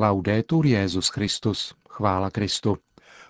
[0.00, 2.76] Laudetur Jezus Christus, chvála Kristu.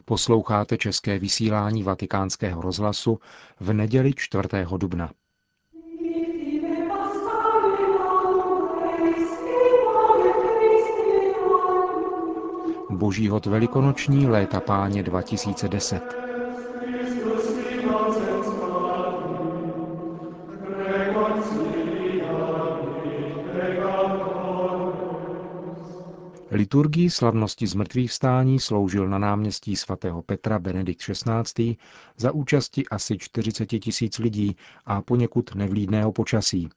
[0.04, 3.18] Posloucháte české vysílání Vatikánského rozhlasu
[3.60, 4.48] v neděli 4.
[4.76, 5.10] dubna.
[12.90, 16.27] Boží hod velikonoční léta páně 2010.
[26.51, 31.77] Liturgii slavnosti zmrtvých vstání sloužil na náměstí svatého Petra Benedikt XVI.
[32.16, 36.69] za účasti asi 40 tisíc lidí a poněkud nevlídného počasí.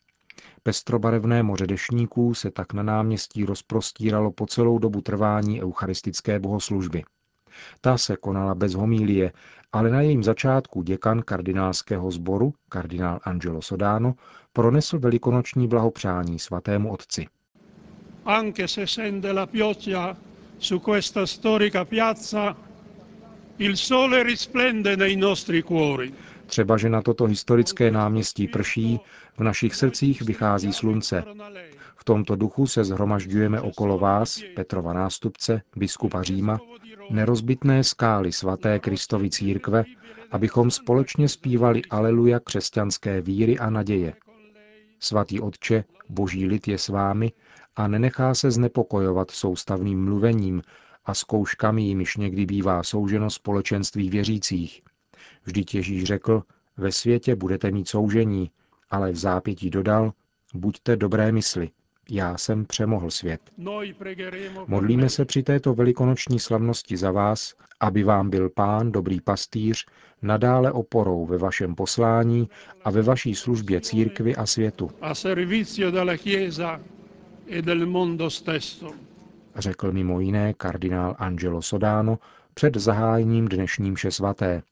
[0.63, 7.03] Pestrobarevné moře dešníků se tak na náměstí rozprostíralo po celou dobu trvání eucharistické bohoslužby.
[7.81, 9.31] Ta se konala bez homílie,
[9.71, 14.13] ale na jejím začátku děkan kardinálského sboru, kardinál Angelo Sodano,
[14.53, 17.27] pronesl velikonoční blahopřání svatému otci
[18.23, 20.15] anche se scende la pioggia
[20.57, 22.55] su questa storica piazza,
[23.57, 26.13] il sole risplende nei nostri cuori.
[26.45, 28.99] Třeba, že na toto historické náměstí prší,
[29.37, 31.23] v našich srdcích vychází slunce.
[31.95, 36.59] V tomto duchu se zhromažďujeme okolo vás, Petrova nástupce, biskupa Říma,
[37.09, 39.83] nerozbitné skály svaté Kristovy církve,
[40.31, 44.13] abychom společně zpívali Aleluja křesťanské víry a naděje.
[45.03, 47.31] Svatý Otče, boží lid je s vámi
[47.75, 50.61] a nenechá se znepokojovat soustavným mluvením
[51.05, 54.81] a zkouškami, jimiž někdy bývá souženo společenství věřících.
[55.43, 56.43] Vždyť Ježíš řekl,
[56.77, 58.51] ve světě budete mít soužení,
[58.89, 60.13] ale v zápětí dodal,
[60.53, 61.69] buďte dobré mysli,
[62.13, 63.41] já jsem přemohl svět.
[64.67, 69.85] Modlíme se při této velikonoční slavnosti za vás, aby vám byl pán, dobrý pastýř,
[70.21, 72.49] nadále oporou ve vašem poslání
[72.83, 75.13] a ve vaší službě církvi a světu e.
[79.55, 82.19] Řekl mimo jiné kardinál Angelo Sodano
[82.53, 84.63] před zahájením dnešní mše svaté.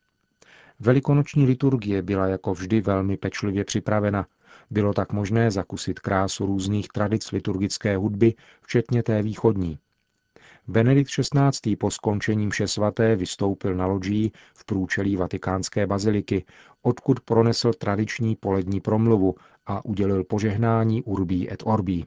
[0.80, 4.26] Velikonoční liturgie byla jako vždy velmi pečlivě připravena.
[4.69, 9.80] Bylo tak možné zakusit krásu různých tradic liturgické hudby, včetně té východní.
[10.67, 11.75] Benedikt XVI.
[11.75, 16.45] po skončení mše svaté vystoupil na loďí v průčelí vatikánské baziliky,
[16.81, 19.35] odkud pronesl tradiční polední promluvu
[19.65, 22.05] a udělil požehnání Urbí et Orbí.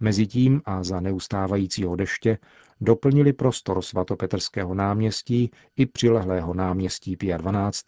[0.00, 2.38] Mezitím a za neustávajícího deště
[2.80, 7.84] doplnili prostor svatopetrského náměstí i přilehlého náměstí Pia 12.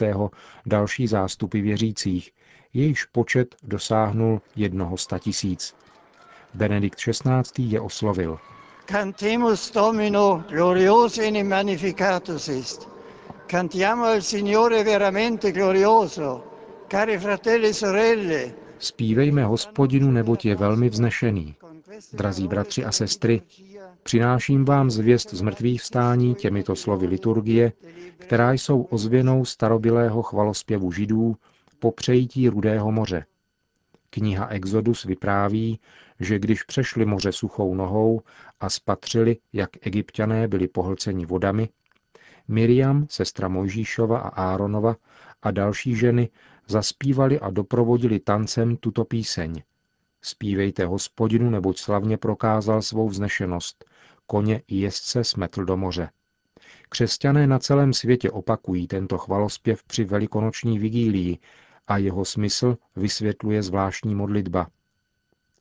[0.67, 2.31] další zástupy věřících,
[2.77, 5.75] jejichž počet dosáhnul jednoho sta tisíc.
[6.55, 7.43] Benedikt XVI.
[7.59, 8.39] je oslovil.
[8.87, 12.89] Cantemus Domino gloriosum in magnificatus est.
[13.47, 16.45] Cantiamo al Signore veramente glorioso.
[16.89, 21.55] Cari fratelli e sorelle, Spívejme hospodinu, neboť je velmi vznešený.
[22.13, 23.43] Drazí bratři a sestry,
[24.03, 27.73] přináším vám zvěst z mrtvých vstání těmito slovy liturgie,
[28.19, 31.37] která jsou ozvěnou starobilého chvalospěvu židů
[31.79, 33.25] po přejítí Rudého moře.
[34.11, 35.81] Kniha Exodus vypráví,
[36.21, 38.23] že když přešli moře suchou nohou
[38.61, 41.69] a spatřili, jak egyptiané byli pohlceni vodami,
[42.49, 44.97] Miriam, sestra Mojžíšova a Áronova
[45.43, 46.29] a další ženy
[46.69, 49.63] zaspívali a doprovodili tancem tuto píseň–
[50.29, 53.85] Spívejte hospodinu, neboť slavně prokázal svou vznešenost.
[54.27, 56.11] Koně i jezdce smetl do moře.
[56.89, 61.39] Křesťané na celém světě opakují tento chvalospěv při velikonoční vigílii
[61.89, 64.67] a jeho smysl vysvětluje zvláštní modlitba.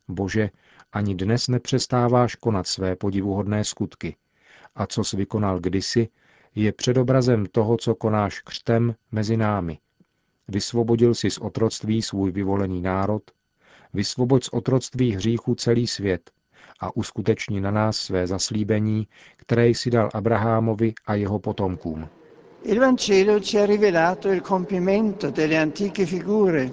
[0.08, 0.50] Bože,
[0.94, 4.16] ani dnes nepřestáváš konat své podivuhodné skutky.
[4.76, 6.10] A co jsi vykonal kdysi,
[6.56, 9.80] je předobrazem toho, co konáš křtem mezi námi.
[10.48, 13.24] Vysvobodil si z otroctví svůj vyvolený národ
[13.96, 16.32] Vysvoboď z otroctví hříchu celý svět
[16.80, 22.10] a uskuteční na nás své zaslíbení, které jsi dal Abrahamovi a jeho potomkům.
[22.68, 26.72] Il Vangelo ci ha rivelato il compimento delle antiche figure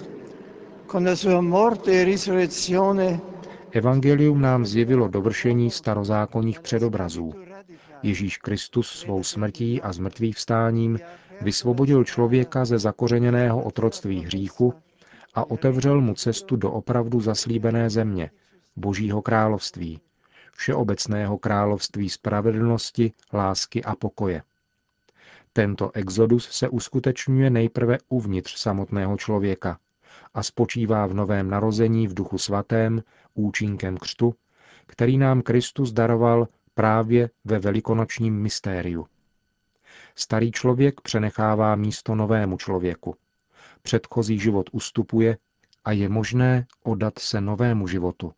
[0.87, 3.21] con la sua morte e risurrezione
[3.69, 7.33] Evangelium nám zjevilo dovršení starozákonních předobrazů.
[8.03, 10.99] Ježíš Kristus svou smrtí a zmrtvých vstáním
[11.41, 14.73] vysvobodil člověka ze zakořeněného otroctví hříchu
[15.33, 18.31] a otevřel mu cestu do opravdu zaslíbené země,
[18.75, 19.99] Božího království,
[20.53, 24.41] všeobecného království spravedlnosti, lásky a pokoje.
[25.53, 29.79] Tento exodus se uskutečňuje nejprve uvnitř samotného člověka
[30.33, 33.03] a spočívá v novém narození v duchu svatém,
[33.33, 34.35] účinkem křtu,
[34.85, 39.07] který nám Kristus daroval právě ve velikonočním mystériu.
[40.15, 43.15] Starý člověk přenechává místo novému člověku,
[43.81, 45.37] Předchozí život ustupuje
[45.85, 48.33] a je možné odat se novému životu.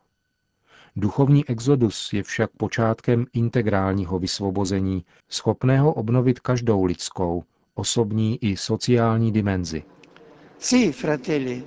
[0.95, 7.43] Duchovní exodus je však počátkem integrálního vysvobození, schopného obnovit každou lidskou,
[7.75, 9.83] osobní i sociální dimenzi.
[10.59, 11.63] Sì, fratelli,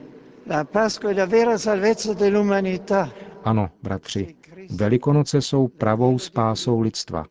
[0.46, 3.10] la Pasqua è la vera salvezza dell'umanità.
[3.44, 4.34] Ano, bratři,
[4.70, 7.24] Velikonoce jsou pravou spásou lidstva.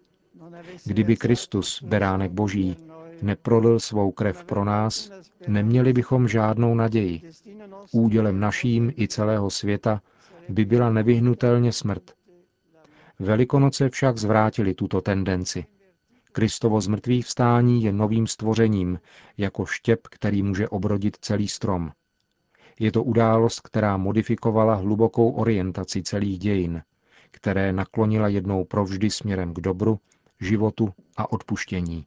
[0.85, 2.77] Kdyby Kristus, beránek Boží,
[3.21, 5.11] neprolil svou krev pro nás,
[5.47, 7.21] neměli bychom žádnou naději.
[7.91, 10.01] Údělem naším i celého světa
[10.49, 12.11] by byla nevyhnutelně smrt.
[13.19, 15.65] Velikonoce však zvrátili tuto tendenci.
[16.31, 18.99] Kristovo zmrtvých vstání je novým stvořením,
[19.37, 21.91] jako štěp, který může obrodit celý strom.
[22.79, 26.83] Je to událost, která modifikovala hlubokou orientaci celých dějin,
[27.31, 29.99] které naklonila jednou provždy směrem k dobru,
[30.41, 32.05] životu a odpuštění.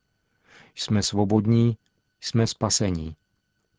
[0.74, 1.76] Jsme svobodní,
[2.20, 3.16] jsme spasení.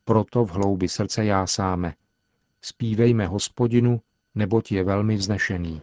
[0.03, 1.93] Proto v hloubi srdce jásáme.
[2.61, 4.01] Spívejme hospodinu,
[4.35, 5.81] neboť je velmi vznešený.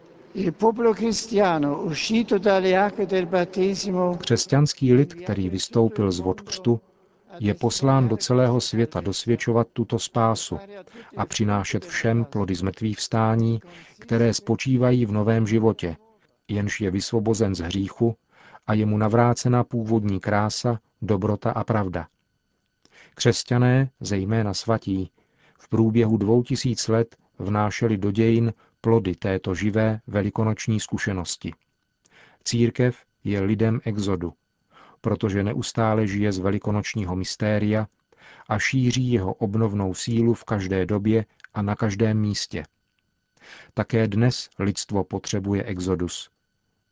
[4.17, 6.79] Křesťanský lid, který vystoupil z vod křtu,
[7.39, 10.59] je poslán do celého světa dosvědčovat tuto spásu
[11.17, 13.59] a přinášet všem plody zmrtvých vstání,
[13.99, 15.97] které spočívají v novém životě,
[16.47, 18.15] jenž je vysvobozen z hříchu
[18.67, 22.07] a je mu navrácena původní krása, dobrota a pravda.
[23.15, 25.11] Křesťané, zejména svatí,
[25.59, 31.53] v průběhu dvou tisíc let vnášeli do dějin plody této živé velikonoční zkušenosti.
[32.43, 34.33] Církev je lidem exodu,
[35.01, 37.87] protože neustále žije z velikonočního mystéria
[38.49, 42.63] a šíří jeho obnovnou sílu v každé době a na každém místě.
[43.73, 46.29] Také dnes lidstvo potřebuje exodus.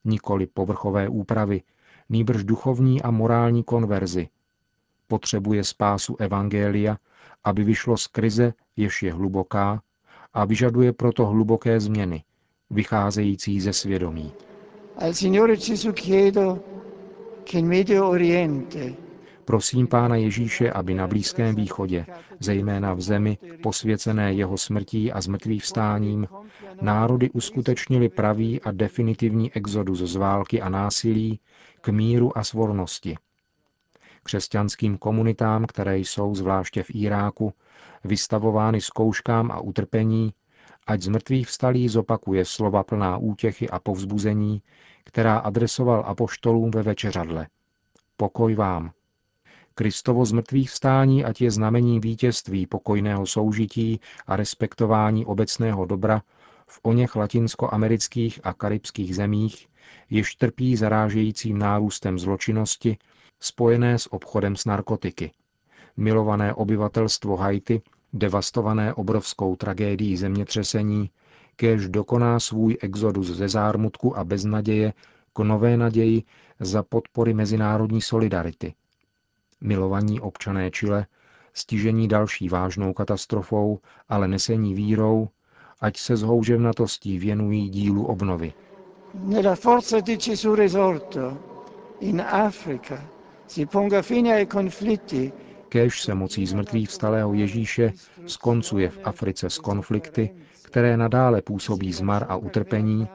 [0.05, 1.61] Nikoli povrchové úpravy,
[2.09, 4.29] nýbrž duchovní a morální konverzi.
[5.07, 6.97] Potřebuje spásu Evangelia,
[7.43, 9.81] aby vyšlo z krize, jež je hluboká,
[10.37, 12.23] a vyžaduje proto hluboké změny,
[12.69, 14.31] vycházející ze svědomí.
[19.45, 22.05] Prosím Pána Ježíše, aby na Blízkém východě,
[22.39, 26.27] zejména v zemi posvěcené jeho smrtí a zmrtvých vstáním,
[26.81, 31.39] národy uskutečnili pravý a definitivní exodus z války a násilí
[31.81, 33.15] k míru a svornosti.
[34.27, 37.53] Křesťanským komunitám, které jsou, zvláště v Iráku,
[38.03, 40.33] vystavovány zkouškám a utrpení,
[40.87, 44.61] ať z mrtvých vstalí zopakuje slova plná útěchy a povzbuzení,
[45.03, 47.47] která adresoval apoštolům ve večeřadle.
[48.17, 48.91] Pokoj vám.
[49.75, 56.21] Kristovo z mrtvých vstání ať je znamení vítězství pokojného soužití a respektování obecného dobra
[56.67, 59.67] v oněch latinskoamerických a karibských zemích,
[60.09, 62.97] jež trpí zarážejícím nárůstem zločinnosti
[63.39, 65.31] spojené s obchodem s narkotiky.
[65.97, 67.81] Milované obyvatelstvo Haiti,
[68.13, 71.09] devastované obrovskou tragédií zemětřesení,
[71.55, 74.93] kéž dokoná svůj exodus ze zármutku a beznaděje
[75.33, 76.23] k nové naději
[76.59, 78.73] za podpory mezinárodní solidarity.
[79.61, 81.05] Milovaní občané Chile,
[81.53, 83.79] stižení další vážnou katastrofou,
[84.09, 85.29] ale nesení vírou,
[85.81, 88.53] ať se s houževnatostí věnují dílu obnovy.
[89.13, 93.09] Nella forza di Gesù risorto in Africa
[93.45, 95.31] si ponga fine ai conflitti
[95.69, 97.93] Kéž se mocí zmrtvých vstalého Ježíše
[98.25, 103.07] skoncuje v Africe s konflikty, které nadále působí zmar a utrpení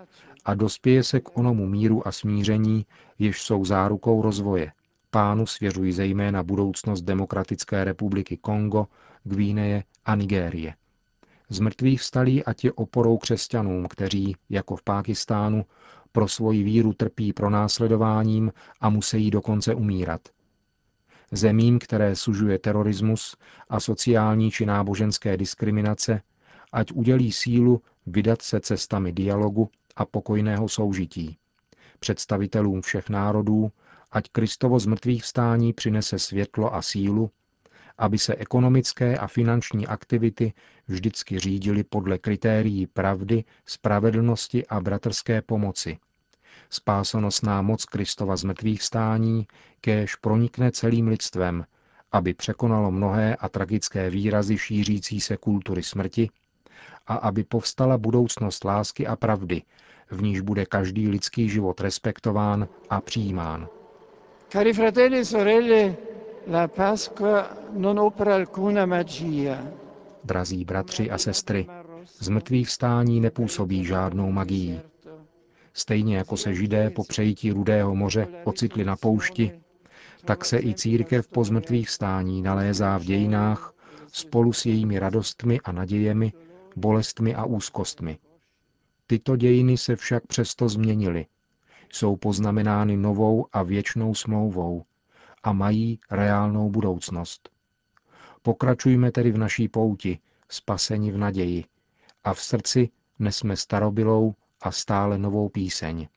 [0.45, 2.87] a dospěje se k onomu míru a smíření,
[3.19, 4.73] jež jsou zárukou rozvoje.
[5.11, 8.87] Pánu svěřují zejména budoucnost Demokratické republiky Kongo,
[9.25, 10.75] Gvíneje a Nigérie.
[11.49, 15.65] Z mrtvých vstalí ať je oporou křesťanům, kteří, jako v Pákistánu,
[16.13, 20.21] pro svoji víru trpí pronásledováním a musí dokonce umírat–
[21.33, 23.37] zemím, které sužuje terorismus
[23.69, 26.23] a sociální či náboženské diskriminace,
[26.73, 31.37] ať udělí sílu vydat se cestami dialogu a pokojného soužití.
[31.99, 33.73] Představitelům všech národů,
[34.11, 37.31] ať Kristovo z mrtvých vstání přinese světlo a sílu,
[37.99, 40.53] aby se ekonomické a finanční aktivity
[40.89, 45.99] vždycky řídily podle kritérií pravdy, spravedlnosti a bratrské pomoci–
[46.73, 49.47] spásonosná moc Kristova z mrtvých stání,
[49.81, 51.65] kéž pronikne celým lidstvem,
[52.13, 56.31] aby překonalo mnohé a tragické výrazy šířící se kultury smrti
[57.07, 59.63] a aby povstala budoucnost lásky a pravdy,
[60.11, 63.69] v níž bude každý lidský život respektován a přijímán.
[64.49, 65.97] Cari fratelli e sorelle,
[66.47, 69.73] la Pasqua non opera alcuna magia.
[70.25, 71.67] Drazí bratři a sestry,
[72.19, 74.81] z mrtvých vstání nepůsobí žádnou magii.
[75.75, 79.53] Stejně jako se židé po přejítí Rudého moře ocitli na poušti,
[80.25, 83.75] tak se i církev po zmrtvých vstání nalézá v dějinách
[84.13, 86.33] spolu s jejími radostmi a nadějemi,
[86.77, 88.19] bolestmi a úzkostmi.
[89.07, 91.27] Tyto dějiny se však přesto změnily.
[91.93, 94.83] Jsou poznamenány novou a věčnou smlouvou
[95.43, 97.49] a mají reálnou budoucnost.
[98.43, 100.19] Pokračujme tedy v naší pouti,
[100.49, 101.65] spaseni v naději,
[102.25, 106.09] a v srdci nesme starobylou a stále novou píseň.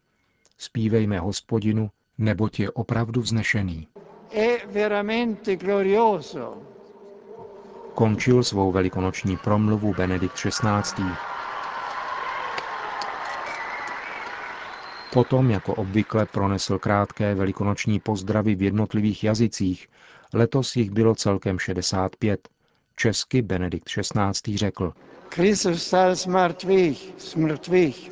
[0.57, 3.87] Spívejme hospodinu, neboť je opravdu vznešený.
[4.31, 6.57] È veramente glorioso.
[7.95, 11.34] Končil svou velikonoční promluvu Benedikt XVI.
[15.15, 19.87] Potom, jako obvykle, pronesl krátké velikonoční pozdravy v jednotlivých jazycích.
[20.33, 22.49] Letos jich bylo celkem 65.
[22.95, 24.57] Česky Benedikt XVI.
[24.57, 24.93] řekl.
[25.29, 28.11] Kristus stal z mrtvých, z mrtvých.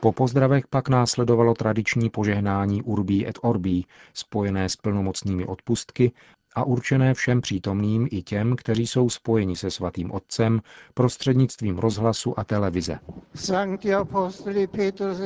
[0.00, 6.12] Po pozdravech pak následovalo tradiční požehnání Urbí et Orbí, spojené s plnomocnými odpustky
[6.54, 10.60] a určené všem přítomným i těm, kteří jsou spojeni se svatým otcem
[10.94, 12.98] prostřednictvím rozhlasu a televize.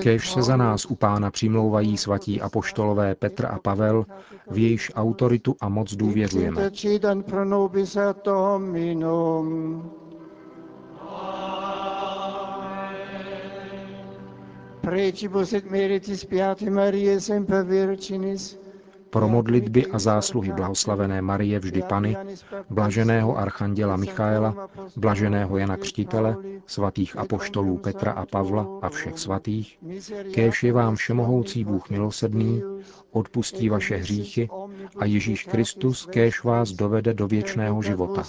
[0.02, 4.04] Kež se za nás u pána přimlouvají svatí apoštolové Petr a Pavel,
[4.50, 6.70] v jejíž autoritu a moc důvěřujeme.
[14.80, 18.58] Precibus et meritis Beate Marie semper Virginis,
[19.10, 22.16] pro modlitby a zásluhy blahoslavené Marie vždy Pany,
[22.70, 26.36] blaženého archanděla Michaela, blaženého Jana Křtitele,
[26.66, 29.78] svatých apoštolů Petra a Pavla a všech svatých,
[30.34, 32.62] kéž je vám všemohoucí Bůh milosedný,
[33.10, 34.48] odpustí vaše hříchy
[34.98, 38.22] a Ježíš Kristus kéž vás dovede do věčného života.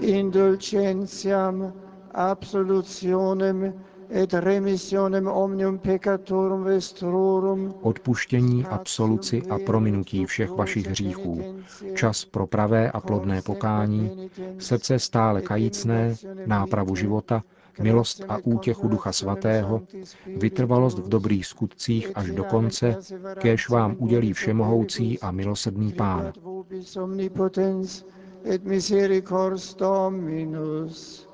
[0.00, 1.72] Indulgentiam
[2.14, 3.74] absolutionem
[4.10, 7.74] et remissionem omnium peccatorum vestrorum.
[7.80, 11.42] Odpuštění, absoluci a prominutí všech vašich hříchů,
[11.94, 16.14] čas pro pravé a plodné pokání, srdce stále kajícné,
[16.46, 17.42] nápravu života,
[17.80, 19.82] milost a útěchu Ducha Svatého,
[20.36, 22.96] vytrvalost v dobrých skutcích až do konce,
[23.38, 26.32] kéž vám udělí všemohoucí a milosrdný Pán.
[28.44, 31.29] Et misericors Dominus.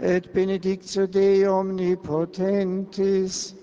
[0.00, 3.54] Et benedictio Dei omnipotentis,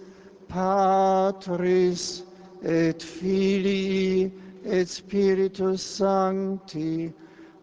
[0.47, 2.23] Patris
[2.63, 4.31] et Filii
[4.63, 7.11] et Spiritus Sancti,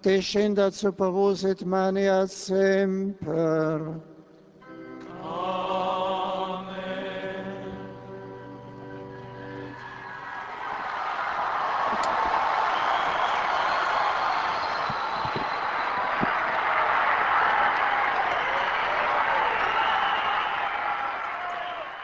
[0.03, 4.12] descendat super vos et maneat semper.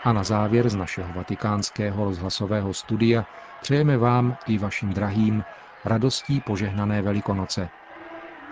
[0.03, 3.25] A na závěr z našeho vatikánského rozhlasového studia
[3.59, 5.45] přejeme vám i vašim drahým
[5.85, 7.71] radostí požehnané Velikonoce.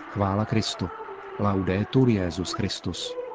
[0.07, 0.91] Chvála Kristu.
[1.39, 3.26] Laudetur Jezus Christus.